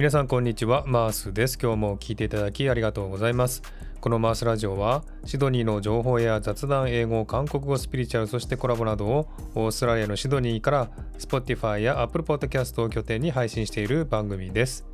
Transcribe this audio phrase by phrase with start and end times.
[0.00, 1.58] 皆さんこんにちはマースです。
[1.62, 3.60] 今日も聞いていただきありがとうございます。
[4.00, 14.86] このマースラジオはシドニーの情報や雑談英語韓国語スピリチュアルそしてコラボなどをオーストラリアのシドニーから Spotify や Apple Podcast を拠点に配信している番組です。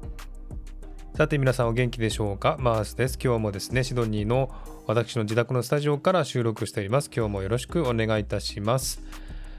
[1.14, 2.56] さて皆さんお元気でしょうか？
[2.58, 3.16] マースです。
[3.22, 4.50] 今日もですねシドニーの
[4.88, 7.12] 私の自宅のスタジオから収録しております。
[7.16, 9.00] 今日もよろしくお願いいたします。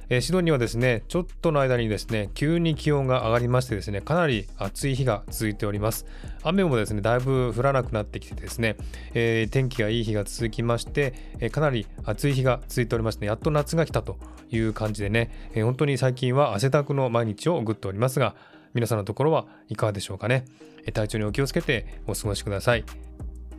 [0.10, 6.06] えー、シドニーはですね、ちょっとの間にですね、急に気温が上がりましてですね、かなり暑い日が続いております。
[6.44, 8.78] 雨もですね、だいぶ降らなくなってきてですね、
[9.14, 14.18] えー、天気がいい日が続きまして、えー、かなり暑い日が続いておりまして、ね、やっと夏が来たと
[14.50, 18.36] いう感じでね、え本当に最近は汗だくの毎日を送っておりますが、
[18.74, 20.46] 皆さんのところはいかがでしょうかね。
[20.86, 22.86] え体調にお気をつけてお過ごしください。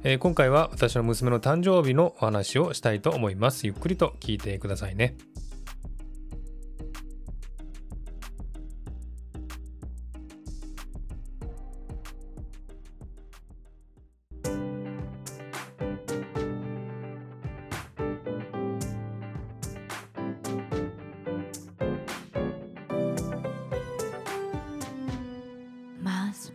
[0.04, 3.66] え今回は私の娘の誕生日のお話をしたいと思います。
[3.66, 5.16] ゆっくりと聞いてくださいね。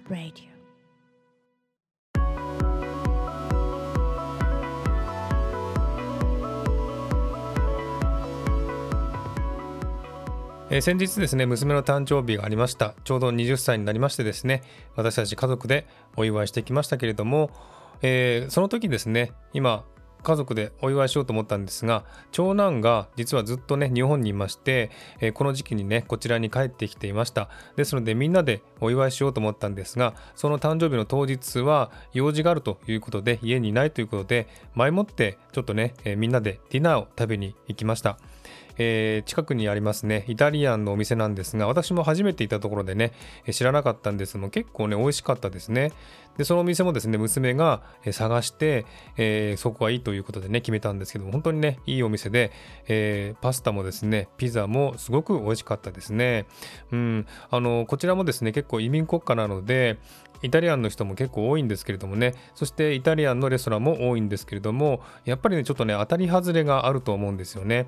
[0.09, 0.53] Radio.
[10.69, 12.95] えー、先日ですね、娘の誕生日がありました。
[13.03, 14.63] ちょうど20歳になりましてですね、
[14.95, 15.85] 私たち家族で
[16.15, 17.51] お祝いしてきましたけれども、
[18.01, 19.85] えー、その時ですね、今、
[20.23, 24.89] 家族でお祝いしようと思ったんですが長男が実はずっとね日本にいまして、
[25.19, 27.49] えー、この時期にねこちらに帰ってきていました。
[27.75, 38.17] ですのでみんなでお祝いしようと思ったんですがその誕生日の当日は用事があるということで家にいないということで前もってちょっとね、えー、みんなでディナーを食べに行きました。
[38.77, 43.11] えー、近くにありますね、イタリアンのお店なんですが、私も初めて行ったところでね、
[43.51, 44.37] 知らなかったんです。
[44.37, 45.91] が、結構ね、美味しかったですね。
[46.37, 48.85] で、そのお店もですね、娘が探して、
[49.17, 52.51] えー、そこはいいということでね、決めたんですけども、本当にね、いいお店で、
[52.87, 56.45] えー、パスタもですね、ピザもすごく美味しかったですね。
[56.91, 59.97] うん、あの、こちらもですね、結構移民国家なので、
[60.43, 67.87] イタリアンの人も結構多いんですけれどもね、そしてイタリアンのレストランも多いんですけれども、やっぱりね、ちょっとね、当たり外れがあると思うんですよね。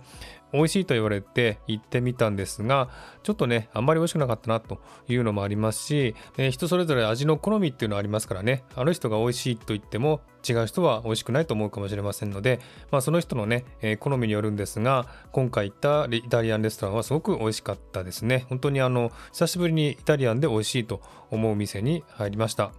[0.55, 2.89] 美味しいと言われて行ってみたんですが、
[3.23, 12.59] ちょっとね、あんまり美味しくなかったなというのもありますし、え人それぞれ味の好みっていうのはありますからね、あの人が美味しいと言っても違う人は美味しくないと思うかもしれませんので、
[12.91, 18.45] まあ、その人のね、えー、好みによるんですが、今回行ったイタリアンレストランはすごく美味しかったですね。
[18.49, 21.01] 本当にあの、久しぶりにイタリアンで美味しいと
[21.31, 22.71] 思う店に入りました。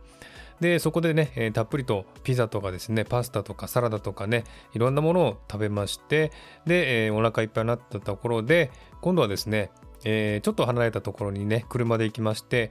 [0.60, 4.44] でそこでね、えー、たっぷりとピザとかですねパスタとかサラダとかね
[4.74, 6.32] いろんなものを食べまして
[6.66, 9.70] で、えー、お腹いっぱいになったところで今度はですね、
[10.04, 12.70] えー、ちょっと離れたところにね車で行きまして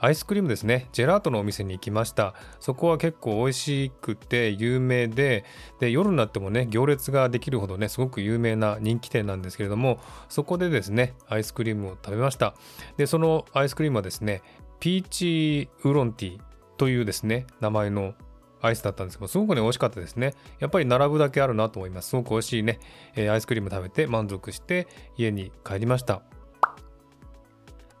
[0.00, 0.88] アイスクリームですね。
[0.92, 2.34] ジェラートのお店に行きました。
[2.60, 5.44] そこは結構美味しくて有名で、
[5.80, 12.54] で、夜になってもね、行列ができるほどね、すごく有名な人気店なんですけれども、そこでですね、アイスクリームを食べました。
[12.96, 14.42] で、そのアイスクリームはですね、
[14.78, 16.47] ピーチウーロンティー
[16.78, 18.14] というですね、名前の
[18.60, 20.34] アイスだったんですけど、すごくね、美味しかったですね。
[20.58, 22.10] やっぱり並ぶだけあるなと思います。
[22.10, 22.80] すごく美味しいね、
[23.14, 26.22] えー、アイスクリーム食べて満足して家に帰りました。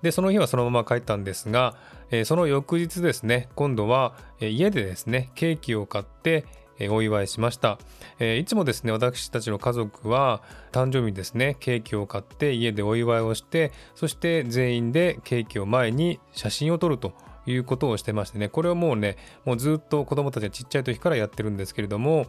[0.02, 1.76] で、その日はそのまま帰ったんですが、
[2.10, 6.46] えー、その翌日ですね、今度は、えー、家でですね、ケーキを買って、
[6.80, 7.78] えお祝いしました、
[8.18, 10.42] えー、いつもですね私たちの家族は
[10.72, 17.12] 誕生日にですねケーキを買って家でお祝いをしてそして全員でケーキを前に写真を撮ると
[17.50, 22.26] いうことをしてましてね、これをもうね、もうずっと子供たちがちっちゃい時からやってるんですけれども、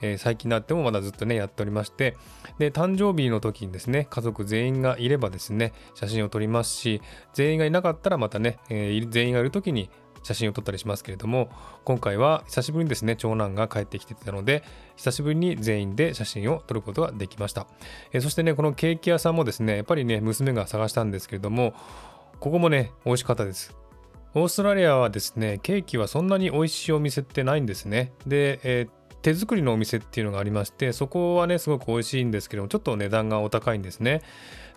[0.00, 2.16] えー、最近になってもまだずっとね、やっておりまして、
[2.58, 7.02] で、誕生日の時にですね、家族全員がいればですね、写真を撮りますし、
[7.34, 9.90] 全員がいなかったらまたね、えー、全員がいる時に
[10.22, 11.50] 写真を撮ったりしますけれども、
[11.84, 14.62] 今回は久しぶりにですね、長男が帰ってきてたので、
[14.96, 17.66] 久しぶりに全員で写真を撮ることができました。
[18.12, 21.74] えー、そしてね、このケーキ屋さんもですね、やっぱりね、娘が探したんですけれども、
[22.40, 23.76] ここもね、美味しかったです。
[24.34, 28.12] オーストラリアはですね、ケーキはそんなに美味しいお店ってないんですね。
[28.26, 28.88] で、えー、
[29.22, 34.22] 手作りのお店っていうのがありまして、そこはね、すごく美味しいんですけども、ちょっと値段がお高いんですね。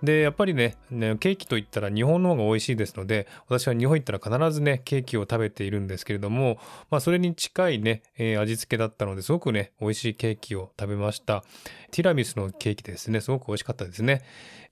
[0.01, 6.57] で、やっぱりね、ねケーキといったら日本の方が美味しいですので、私は日本行ったら必ずね、ケーキを食べているんですけれども、
[6.89, 11.43] まあ、それに近いね、えー、味付けだったので、すごくね、美味しいケーキを食べました。
[11.91, 14.23] ティラミスのケーキですね、すごく美味しかったですね。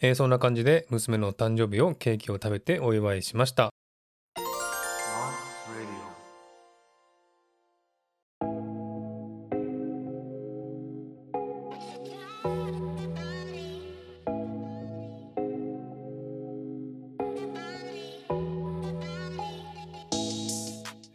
[0.02, 3.70] えー、そんな感じで、娘の誕生日をケーキを食べてお祝いしました。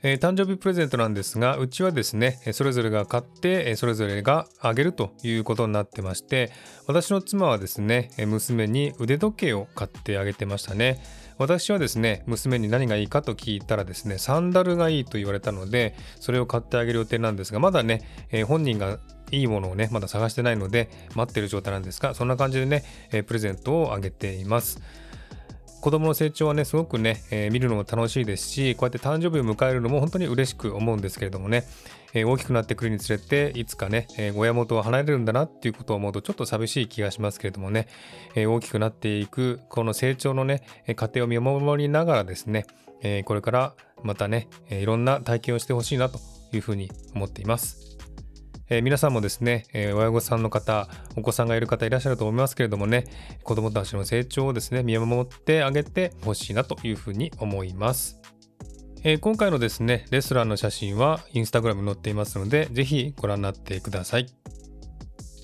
[0.06, 6.52] えー、誕生日プレゼントなんですが、うちはですね、それぞれが買って、それぞれがあげるということになってまして、
[6.86, 11.02] 私の妻はですね、娘に腕時計を買ってあげてましたね。
[11.38, 18.98] 私はですね、娘に何がいいかと聞いたらですね、サンダルがいいと言われたので、それを買ってあげる予定なんですが、まだね、えー、本人が
[19.30, 24.82] いいものをね、まだ探してないので、待ってる状態なんですが、そんな感じでね、えー、プレゼントをあげています。
[25.84, 31.64] 子供の成長はね、すごくね、えー、見るのも楽しいですし、こうやって誕生日を迎えるのも本当に嬉しく思うんですけれどもね、
[32.14, 37.86] えー、大きくなってくるにつれて、いつかね、えー、親元を離れるんだなっていうことを思うとちょっと寂しい気がしますけれどもね、
[38.34, 40.62] え大きくなっていく、この成長のね、
[40.96, 42.64] 過程を見守りながらですね、
[43.02, 46.18] えこれからまたね、いろんな体験をしてほしいなと
[46.54, 47.93] いうふうに思っています。
[48.70, 53.04] えー、皆さんもですね、えー、親御さんの方、お子さんがいる方いらっしゃると思いますけれどもね、
[53.42, 58.20] 子供たちの成長をですね、見守ってあげてほしいなというふうに思います。
[59.02, 64.26] えー、今回のですね、レストランの写真はインスタグラムに載っていますので、ぜひご覧になってください。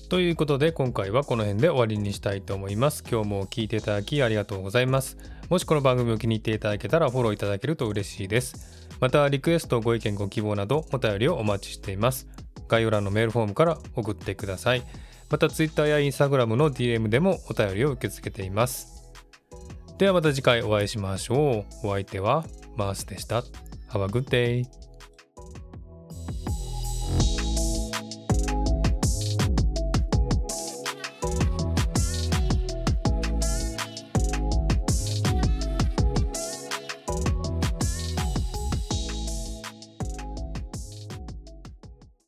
[0.09, 3.03] ということで今回はこの辺で終わりにしたいと思います。
[3.09, 5.17] 今日も聴いていただきありがとうございます。
[5.49, 8.89] もしこの番組を気に入っていただけたらフォローいただけると嬉しいです。
[9.01, 12.27] またリクエスト、ご意見、ご希望などお便りをお待ちしています。
[12.69, 14.83] 概要欄のメールフォームから送ってください。
[15.29, 19.11] また Twitter や Instagram の DM でもお便りを受け付けています。
[19.97, 21.87] ではまた次回お会いしましょう。
[21.87, 22.45] お相手は
[22.77, 23.43] マースでした。
[23.89, 24.80] Have a good day!